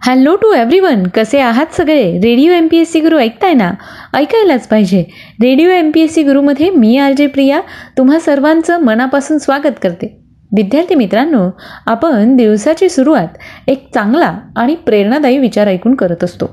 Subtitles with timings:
[0.00, 2.20] Hello to every one कसे आहात सगळे?
[2.20, 3.70] Radio M P S C Guru ऐकताय ना?
[4.14, 5.02] ऐकायलाच पाहिजे.
[5.42, 7.60] Radio M P S C गुरुमध्ये मी आर जे प्रिया.
[7.98, 10.16] तुम्हा सर्वांचं मनापासून स्वागत करते.
[10.56, 11.48] विद्यार्थी मित्रांनो
[11.86, 13.28] आपण दिवसाची सुरुवात
[13.68, 16.46] एक चांगला आणि प्रेरणादायी विचार ऐकून करत असतो.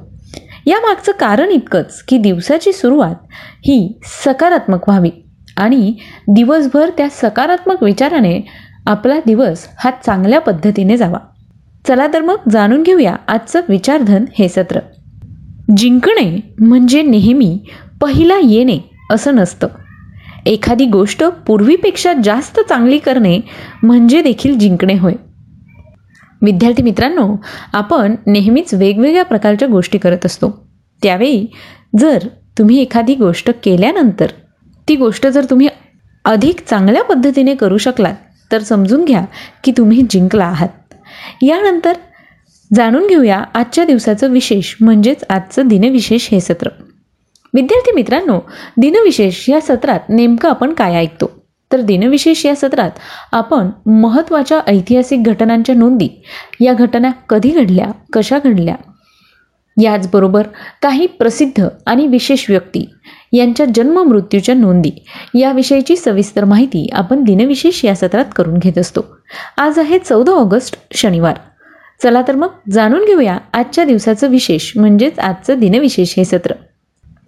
[0.66, 3.16] यामागचं कारण इतकंच की दिवसाची सुरुवात
[3.66, 5.12] ही सकारात्मक व्हावी
[5.58, 5.94] आणि
[6.28, 8.40] दिवसभर त्या सकारात्मक विचाराने
[8.88, 11.18] आपला दिवस हा चांगल्या पद्धतीने जावा.
[11.88, 14.80] चला तर मग जाणून घेऊया आजचं विचारधन हे सत्र.
[15.78, 17.60] जिंकणे म्हणजे नेहमी
[18.02, 18.80] पहिला येणे
[19.12, 19.68] असं नसतं.
[20.46, 23.40] एखादी गोष्ट पूर्वीपेक्षा जास्त चांगली करणे
[23.84, 25.14] म्हणजे देखील जिंकणे होय.
[26.42, 27.36] विद्यार्थी मित्रांनो
[27.74, 30.68] आपण नेहमीच वेगवेगळ्या प्रकारच्या गोष्टी करत असतो.
[31.04, 31.46] त्यावेळी
[32.00, 32.18] जर
[32.58, 34.28] तुम्ही एखादी गोष्ट केल्यानंतर
[34.88, 35.68] ती गोष्ट जर तुम्ही
[36.26, 38.16] अधिक चांगल्या पद्धतीने करू शकलात
[38.52, 39.26] तर समजून घ्या
[39.64, 40.70] की तुम्ही जिंकला आहात.
[41.42, 41.94] यानंतर
[42.76, 46.70] जाणून घेऊया आजच्या दिवसाचं विशेष म्हणजेच आजचं दिनविशेष हे सत्र.
[47.54, 48.40] विद्यार्थी मित्रांनो
[48.78, 51.32] दिनविशेष या सत्रात नेमकं आपण काय ऐकतो?
[51.72, 52.92] तर दिनविशेष या सत्रात
[53.32, 56.10] आपण महत्त्वाच्या ऐतिहासिक घटनांच्या नोंदी
[56.62, 58.76] या घटना कधी घडल्या कशा घडल्या
[59.78, 60.48] याचबरोबर
[60.82, 62.90] काही प्रसिद्ध आणि विशेष व्यक्ती
[63.34, 64.92] यांच्या जन्म मृत्यूच्या नोंदी
[65.36, 69.02] याविषयीची सविस्तर माहिती आपण दिनविशेष या सत्रात करून घेत असतो.
[69.58, 71.38] आज आहे चौदा ऑगस्ट शनिवार.
[72.04, 76.54] चला तर मग जाणून घेऊया आजच्या दिवसाचं विशेष म्हणजेच आजचं दिनविशेष हे सत्र.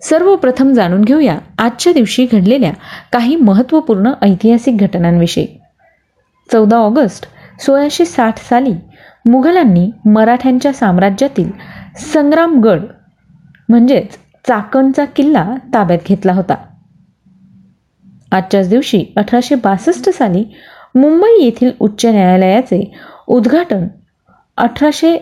[0.02, 2.72] सर्वप्रथम जाणून घेऊया आजच्या दिवशी घडलेल्या
[3.14, 5.48] काही महत्त्वपूर्ण ऐतिहासिक घटनांविषयी.
[6.52, 7.26] चौदा ऑगस्ट
[7.61, 8.73] सोळाशे साठ साली
[9.30, 11.52] मुघलांनी मराठ्यांच्या साम्राज्यातील
[11.95, 12.81] संग्रामगड
[13.70, 16.56] म्हणजेच चाकणचा किल्ला ताब्यात घेतला होता.
[18.31, 20.44] आजच्याच दिवशी अठराशे बासष्ट साली
[20.95, 22.94] मुंबई येथील उच्च न्यायालयाचे
[23.28, 23.88] उद्घाटन
[24.58, 25.17] अठराशे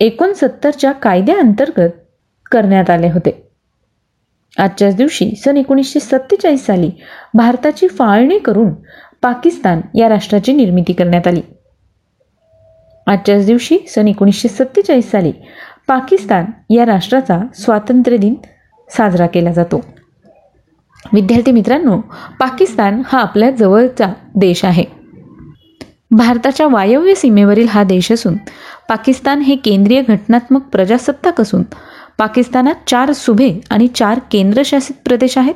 [0.00, 1.90] एकोणसत्तरच्या कायद्याअंतर्गत
[2.50, 3.50] करण्यात आले होते.
[4.58, 6.90] आजच्याच दिवशी सन एकोणीसशे सत्तेचाळीस साली
[7.34, 8.74] भारताची फाळणी करून
[9.22, 11.42] पाकिस्तान या राष्ट्राची निर्मिती करण्यात आली.
[13.06, 15.32] आजच्याच दिवशी सन एकोणीसशे सत्तेचाळीस साली
[15.88, 18.34] पाकिस्तान या राष्ट्राचा स्वातंत्र्य दिन
[18.96, 19.84] साजरा केला जातो.
[21.12, 21.98] विद्यार्थी मित्रांनो
[22.40, 24.84] पाकिस्तान हा आपल्या जवळचा देश आहे.
[26.10, 28.36] भारताच्या वायव्य सीमेवरील हा देश असून
[28.88, 31.62] पाकिस्तान हे केंद्रीय घटनात्मक प्रजासत्ताक असून
[32.18, 35.54] पाकिस्तानात चार सुभे आणि चार केंद्रशासित प्रदेश आहेत.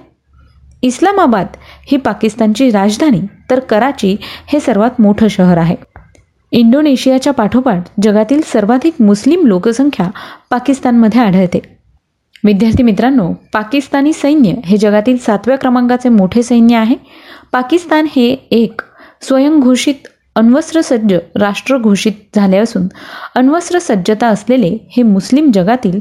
[0.83, 1.47] इस्लामाबाद
[1.87, 3.21] ही पाकिस्तानची राजधानी
[3.51, 5.77] तर कराची हे सर्वात मोठं शहर आहे.
[6.57, 10.11] इंडोनेशियाच्या पाठोपाठ जगातील सर्वाधिक मुस्लिम लोकसंख्या
[10.51, 11.59] पाकिस्तानमध्ये आढळते.
[12.45, 16.97] विद्यार्थी मित्रांनो पाकिस्तानी सैन्य हे जगातील सातव्या क्रमांकाचे मोठे सैन्य आहे.
[17.53, 18.81] पाकिस्तान हे एक
[19.23, 19.95] स्वयंघोषित
[20.35, 22.89] अण्वस्त्रसज्ज राष्ट्र घोषित झाले असून
[23.35, 26.01] अण्वस्त्र सज्जता असलेले हे मुस्लिम जगातील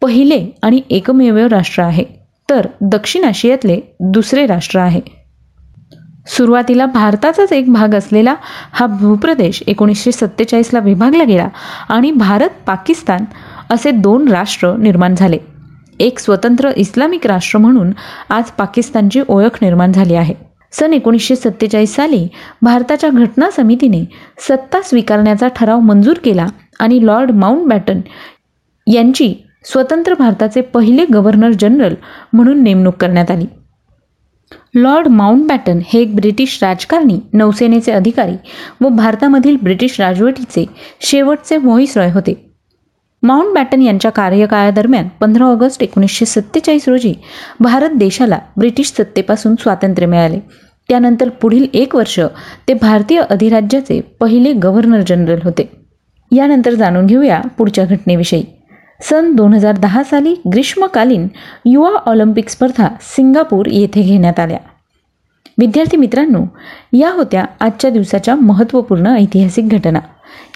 [0.00, 2.04] पहिले आणि एकमेव राष्ट्र आहे.
[2.50, 5.19] तर दक्षिण आशियातले दुसरे राष्ट्र आहे.
[6.26, 8.34] सुरुवातीला भारताचाच एक भाग असलेला
[8.72, 11.48] हा भूप्रदेश एकोणीसशे सत्तेचाळीसला विभागला गेला
[11.88, 13.24] आणि भारत पाकिस्तान
[13.70, 15.38] असे दोन राष्ट्र निर्माण झाले.
[15.98, 17.90] एक स्वतंत्र इस्लामिक राष्ट्र म्हणून
[18.28, 20.34] आज पाकिस्तानची ओळख निर्माण झाली आहे.
[20.72, 22.26] सन एकोणीसशे सत्तेचाळीस साली
[22.62, 24.04] भारताच्या घटना समितीने
[24.48, 26.46] सत्ता स्वीकारण्याचा ठराव मंजूर केला
[26.80, 28.00] आणि लॉर्ड माउंट बॅटन
[28.86, 31.94] यांची स्वतंत्र भारताचे पहिले गव्हर्नर जनरल
[32.32, 33.46] म्हणून नेमणूक करण्यात आली.
[34.74, 38.36] लॉर्ड माउंटबॅटन हे एक ब्रिटिश राजकारणी नौसेनेचे अधिकारी
[38.80, 40.66] व भारतामधील ब्रिटिश राजवटीचे
[41.00, 42.50] शेवटचे व्हॉइसरॉय होते.
[43.22, 47.14] माउंटबॅटन यांच्या कार्यकाळादरम्यान पंधरा ऑगस्ट एकोणीसशे सत्तेचाळीस रोजी
[47.60, 50.40] भारत देशाला ब्रिटिश सत्तेपासून स्वातंत्र्य मिळाले.
[50.88, 52.20] त्यानंतर पुढील एक वर्ष
[52.68, 55.70] ते भारतीय अधिराज्याचे पहिले गव्हर्नर जनरल होते.
[56.32, 58.42] यानंतर जाणून घेऊया पुढच्या घटनेविषयी.
[59.02, 61.28] सन दोन हजार दहा साली ग्रीष्मकालीन
[61.66, 64.58] युवा ऑलिम्पिक स्पर्धा सिंगापूर येथे घेण्यात आल्या.
[65.58, 66.44] विद्यार्थी मित्रांनो
[66.92, 69.98] या होत्या आजच्या दिवसाच्या महत्त्वपूर्ण ऐतिहासिक घटना.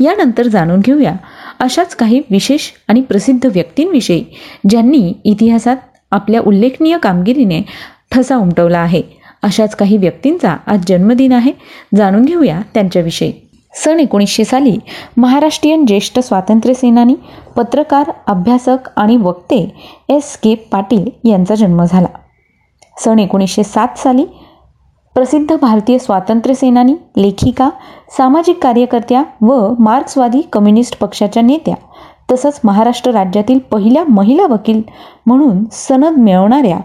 [0.00, 1.12] यानंतर जाणून घेऊया
[1.60, 4.24] अशाच काही विशेष आणि प्रसिद्ध व्यक्तींविषयी
[4.68, 5.76] ज्यांनी इतिहासात
[6.10, 7.62] आपल्या उल्लेखनीय कामगिरीने
[8.10, 9.02] ठसा उमटवला आहे.
[9.42, 11.52] अशाच काही व्यक्तींचा आज जन्मदिन आहे.
[11.96, 13.43] जाणून घेऊया त्यांच्याविषयी.
[13.74, 14.76] सन एकोणीसशे साली
[15.16, 17.14] महाराष्ट्रीयन ज्येष्ठ स्वातंत्र्यसेनानी
[17.56, 19.58] पत्रकार अभ्यासक आणि वक्ते
[20.08, 22.06] एस के पाटील यांचा जन्म झाला.
[22.98, 24.24] सन एकोणीसशे सात साली
[25.14, 27.70] प्रसिद्ध भारतीय स्वातंत्र्यसेनानी लेखिका
[28.16, 31.74] सामाजिक कार्यकर्त्या व मार्क्सवादी कम्युनिस्ट पक्षाच्या नेत्या
[32.32, 34.82] तसंच महाराष्ट्र राज्यातील पहिल्या महिला वकील
[35.26, 36.78] म्हणून सनद मिळवणाऱ्या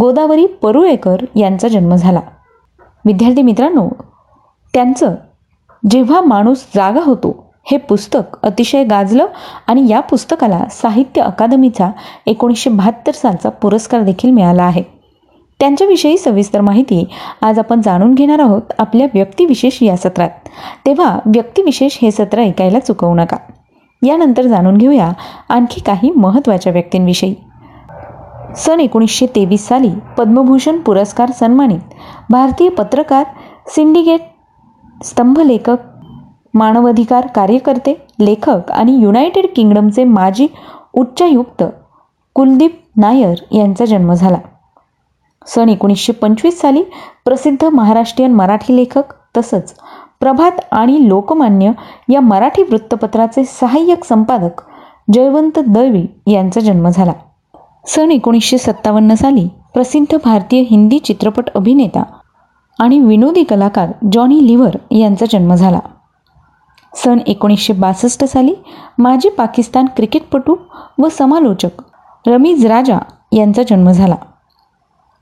[0.00, 2.20] गोदावरी परुळेकर यांचा जन्म झाला.
[3.04, 3.88] विद्यार्थी मित्रांनो
[4.74, 5.14] त्यांचं
[5.90, 9.26] जेव्हा माणूस जागा होतो हे पुस्तक अतिशय गाजलं
[9.66, 11.90] आणि या पुस्तकाला साहित्य अकादमीचा
[12.26, 14.82] एकोणीसशे बहात्तर सालचा पुरस्कार देखील मिळाला आहे.
[15.60, 17.04] त्यांच्याविषयी सविस्तर माहिती
[17.42, 20.30] आज आपण जाणून घेणार आहोत आपल्या व्यक्तिविशेष या सत्रात.
[20.86, 23.36] तेव्हा व्यक्तिविशेष हे सत्र ऐकायला चुकवू नका.
[24.06, 25.12] यानंतर जाणून घेऊया
[25.48, 27.34] आणखी काही महत्त्वाच्या व्यक्तींविषयी.
[28.56, 31.80] सन एकोणीसशे तेवीस साली पद्मभूषण पुरस्कार सन्मानित
[32.30, 33.24] भारतीय पत्रकार
[33.66, 34.20] सिंडिकेट
[35.04, 35.76] स्तंभलेखक
[36.54, 40.46] मानवाधिकार कार्यकर्ते लेखक आणि युनायटेड किंगडमचे माजी
[40.92, 41.64] उच्चायुक्त
[42.34, 44.38] कुलदीप नायर यांचा जन्म झाला.
[45.46, 46.82] सन एकोणीसशे पंचवीस साली
[47.24, 49.74] प्रसिद्ध महाराष्ट्रीयन मराठी लेखक तसंच
[50.20, 51.70] प्रभात आणि लोकमान्य
[52.08, 54.62] या मराठी वृत्तपत्राचे सहाय्यक संपादक
[55.14, 57.12] जयवंत दळवी यांचा जन्म झाला.
[57.86, 62.02] सन एकोणीसशे सत्तावन्न साली प्रसिद्ध भारतीय हिंदी चित्रपट अभिनेता
[62.78, 65.78] आणि विनोदी कलाकार जॉनी लिव्हर यांचा जन्म झाला.
[66.94, 68.54] सन एकोणीसशे बासष्ट साली
[68.98, 70.56] माजी पाकिस्तान क्रिकेटपटू
[70.98, 71.82] व समालोचक
[72.26, 72.98] रमीज राजा
[73.32, 74.14] यांचा जन्म झाला.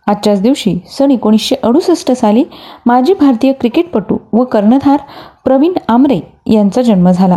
[0.06, 2.44] आजच्याच दिवशी सन एकोणीसशे अडुसष्ट साली
[2.86, 5.00] माजी भारतीय क्रिकेटपटू व कर्णधार
[5.44, 7.36] प्रवीण आमरे यांचा जन्म झाला.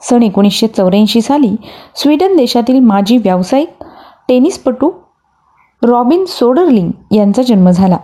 [0.00, 1.56] सन एकोणीसशे चौऱ्याऐंशी साली
[1.94, 3.84] स्वीडन देशातील माजी व्यावसायिक
[4.28, 4.90] टेनिसपटू
[5.82, 7.96] रॉबिन सोडरलिंग यांचा जन्म झाला.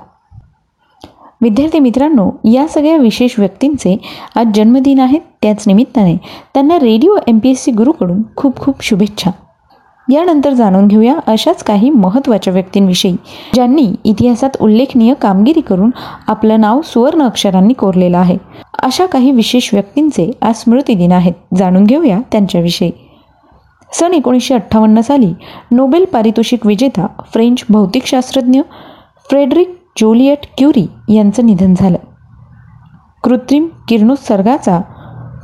[1.40, 3.96] विद्यार्थी मित्रांनो या सगळ्या विशेष व्यक्तींचे
[4.36, 6.16] आज जन्मदिन आहेत त्याच निमित्ताने
[6.54, 9.30] त्यांना radio M P S C गुरुकडून खूप खूप शुभेच्छा.
[10.08, 13.14] यानंतर जाणून घेऊया अशाच काही महत्त्वाच्या व्यक्तींविषयी
[13.54, 15.90] ज्यांनी इतिहासात उल्लेखनीय कामगिरी करून
[16.28, 18.36] आपलं नाव सुवर्ण अक्षरांनी कोरलेलं आहे.
[18.82, 22.90] अशा काही विशेष व्यक्तींचे आज स्मृती दिन आहेत जाणून घेऊया त्यांच्याविषयी.
[23.92, 25.32] सन एकोणीसशे अठ्ठावन्न साली
[25.70, 28.60] नोबेल पारितोषिक विजेता फ्रेंच भौतिकशास्त्रज्ञ
[29.30, 31.98] फ्रेडरिक ज्युलियट क्युरी यांचं निधन झालं.
[33.24, 34.80] कृत्रिम किरणोत्सर्गाचा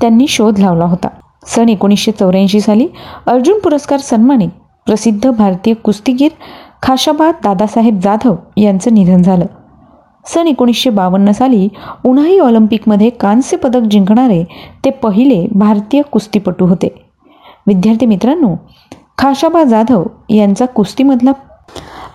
[0.00, 1.08] त्यांनी शोध लावला होता.
[1.46, 2.88] सन एकोणीसशे चौऱ्याऐंशी साली
[3.26, 4.48] अर्जुन पुरस्कार सन्मानित
[4.86, 6.30] प्रसिद्ध भारतीय कुस्तीगीर
[6.82, 9.46] खाशाबाद दादासाहेब जाधव यांचं निधन झालं.
[10.26, 11.68] सन एकोणीसशे बावन्न साली
[12.04, 14.44] उन्हाळी ऑलिम्पिकमध्ये कांस्य पदक जिंकणारे
[14.84, 17.10] ते पहिले भारतीय कुस्तीपटू होते.
[17.66, 18.54] विद्यार्थी मित्रांनो
[19.18, 21.32] खाशाबा जाधव यांचा कुस्तीमधला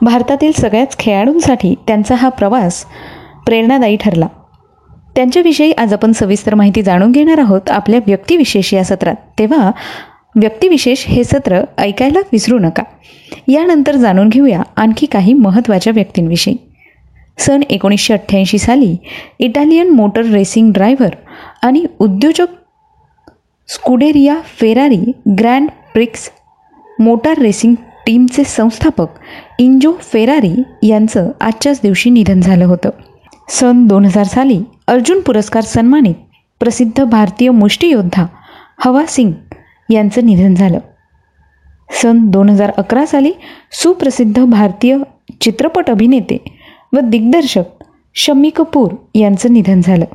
[0.02, 2.86] भारतातील सगळ्याच खेळाडूंसाठी त्यांचा हा प्रवास
[3.46, 4.28] प्रेरणादायी ठरला.
[5.16, 9.16] त्यांच्याविषयी आज आपण सविस्तर माहिती जाणून घेणार आहोत आपल्या व्यक्तिविशेष या सत्रात.
[9.40, 9.72] तेव्हा
[10.36, 12.84] व्यक्तिविशेष हे सत्र ऐकायला विसरू नका.
[13.48, 16.56] यानंतर जाणून घेऊया आणखी काही महत्त्वाच्या व्यक्तींविषयी.
[17.38, 18.96] सन एकोणीसशे अठ्ठ्याऐंशी साली
[19.40, 21.16] इटालियन मोटर रेसिंग ड्रायव्हर
[21.62, 22.48] आणि उद्योजक
[23.68, 26.30] Scuderia Ferrari Grand Prix
[27.00, 27.76] motor racing
[28.06, 29.08] टीमचे संस्थापक
[29.62, 32.90] इंजो फेरारी यांचं आजच्याच दिवशी निधन झालं होतं.
[33.50, 36.16] सन दोन हजार साली अर्जुन पुरस्कार सन्मानित
[36.60, 38.26] प्रसिद्ध भारतीय मुष्टियोद्धा
[38.78, 39.32] हवा सिंग
[39.90, 40.80] यांचं निधन झालं.
[41.92, 43.32] सन दोन हजार अकरा साली
[43.72, 44.98] सुप्रसिद्ध भारतीय
[45.42, 46.38] चित्रपट अभिनेते
[46.94, 47.84] व दिग्दर्शक
[48.16, 50.06] शम्मी कपूर यांचं निधन झालं.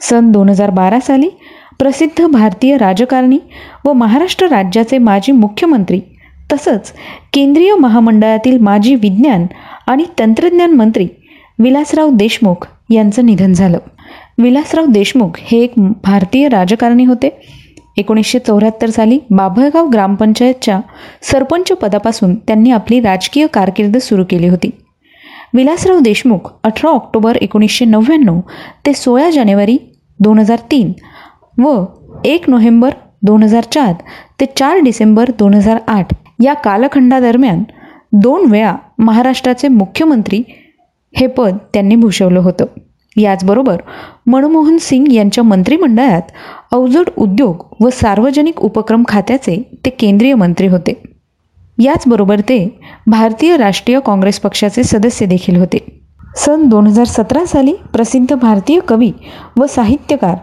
[0.00, 1.28] सन दोन हजार बारा साली
[1.78, 3.38] प्रसिद्ध भारतीय राजकारणी
[3.84, 6.00] व महाराष्ट्र राज्याचे माजी मुख्यमंत्री
[6.52, 6.92] तसंच
[7.32, 9.46] केंद्रीय महामंडळातील माजी विज्ञान
[9.86, 11.08] आणि तंत्रज्ञान मंत्री
[11.58, 13.78] विलासराव देशमुख यांचं निधन झालं.
[14.38, 15.72] विलासराव देशमुख हे एक
[16.04, 17.28] भारतीय राजकारणी होते.
[17.96, 20.80] एकोणीसशे चौऱ्याहत्तर साली बाभळगाव ग्रामपंचायतच्या
[21.22, 24.70] सरपंच पदापासून त्यांनी आपली राजकीय कारकीर्द सुरू केली होती.
[25.54, 28.40] विलासराव देशमुख अठरा ऑक्टोबर एकोणीसशे नव्याण्णव
[28.86, 29.76] ते सोळा जानेवारी
[30.20, 30.92] दोन हजार तीन
[31.62, 31.84] व
[32.24, 32.90] एक नोव्हेंबर
[33.22, 33.92] दोन हजार चार
[34.40, 36.12] ते चार डिसेंबर दोन हजार आठ
[36.44, 37.62] या कालखंडादरम्यान
[38.12, 40.42] दोन वेळा महाराष्ट्राचे मुख्यमंत्री
[41.16, 42.64] हे पद त्यांनी भूषवलं होतं.
[43.16, 43.76] याचबरोबर
[44.26, 46.22] मनमोहन सिंग यांच्या मंत्रिमंडळात
[46.72, 51.02] अवजड उद्योग व सार्वजनिक उपक्रम खात्याचे ते केंद्रीय मंत्री होते.
[51.78, 55.78] याचबरोबर ते भारतीय राष्ट्रीय काँग्रेस पक्षाचे सदस्य देखील होते.
[56.36, 59.12] सन दोन हजार सतरा साली प्रसिद्ध भारतीय कवी
[59.56, 60.34] व साहित्यकार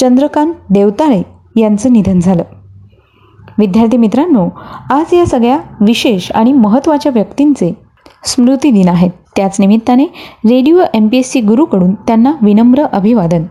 [0.00, 1.22] चंद्रकांत देवताळे
[1.56, 2.42] यांचं निधन झालं.
[3.58, 4.48] विद्यार्थी मित्रांनो
[4.90, 7.72] आज या सगळ्या विशेष आणि महत्त्वाच्या व्यक्तींचे
[8.24, 9.10] स्मृती दिन आहेत.
[9.36, 10.04] त्याच निमित्ताने
[10.44, 13.44] radio M P S C गुरुकडून त्यांना विनम्र अभिवादन.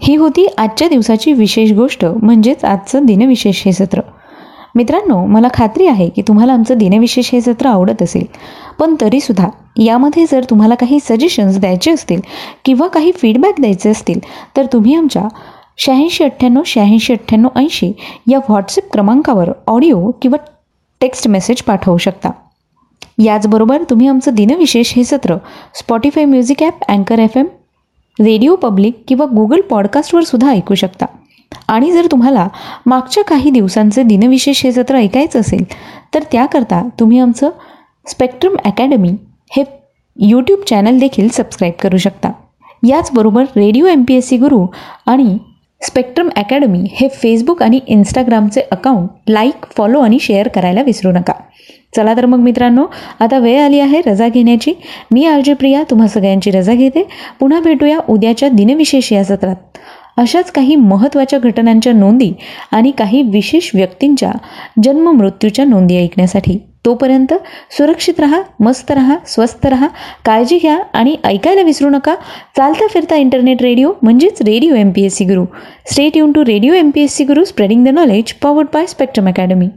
[0.00, 4.00] ही होती आजच्या दिवसाची विशेष गोष्ट म्हणजेच आजचं दिनविशेष हे सत्र.
[4.74, 8.24] मित्रांनो मला खात्री आहे की तुम्हाला आमचं दिनविशेष हे सत्र आवडत असेल.
[8.80, 12.20] पण तरीसुद्धा यामध्ये जर तुम्हाला काही सजेशन्स द्यायचे असतील
[12.64, 14.20] किंवा काही फीडबॅक द्यायचे असतील
[14.56, 15.22] तर तुम्ही आमच्या
[15.78, 17.92] शहाऐंशी अठ्ठ्याण्णव शहाऐंशी अठ्ठ्याण्णव ऐंशी
[18.30, 20.38] या व्हॉट्सअप क्रमांकावर ऑडिओ किंवा
[21.00, 22.30] टेक्स्ट मेसेज पाठवू शकता.
[23.18, 25.36] याचबरोबर तुम्ही आमचं दिनविशेष हे सत्र
[25.74, 27.46] स्पॉटीफाय म्युझिक ॲप अँकर एफ एम
[28.18, 31.06] रेडिओ पब्लिक किंवा गुगल पॉडकास्टवर सुद्धा ऐकू शकता.
[31.68, 32.46] आणि जर तुम्हाला
[32.86, 35.64] मागच्या काही दिवसांचे दिनविशेष हे सत्र ऐकायचं असेल
[36.14, 37.50] तर त्याकरता तुम्ही आमचं
[38.06, 39.10] स्पेक्ट्रम अकॅडमी
[39.56, 39.64] हे
[40.16, 42.30] यूट्यूब चॅनल देखील सबस्क्राईब करू शकता.
[42.86, 44.66] याचबरोबर radio M P S C Guru
[45.06, 45.36] आणि
[45.82, 51.32] स्पेक्ट्रम अकॅडमी हे फेसबुक आणि इंस्टाग्रामचे अकाउंट लाईक फॉलो आणि शेअर करायला विसरू नका.
[51.96, 52.84] चला तर मग मित्रांनो
[53.20, 54.74] आता वेळ आली आहे रजा घेण्याची.
[55.10, 57.08] मी आरजे प्रिया तुम्हा सगळ्यांची रजा घेते.
[57.40, 59.56] पुन्हा भेटूया उद्याच्या दिनविशेष या सत्रात.
[60.16, 62.32] अशाच काही महत्त्वाच्या घटनांच्या नोंदी
[62.72, 64.32] आणि काही विशेष व्यक्तींच्या
[64.84, 66.58] जन्म मृत्यूच्या नोंदी ऐकण्यासाठी.
[66.84, 67.32] तोपर्यंत
[67.76, 69.88] सुरक्षित रहा मस्त रहा स्वस्त रहा
[70.24, 72.14] काळजी घ्या आणि ऐकायला विसरू नका.
[72.56, 75.44] चालता फिरता इंटरनेट रेडिओ म्हणजेच radio M P S C Guru
[75.90, 79.28] stay युन to radio M P S C Guru spreading the knowledge powered by Spectrum
[79.28, 79.68] academy